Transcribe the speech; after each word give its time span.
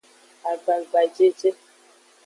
Agbagbajeje. 0.51 1.49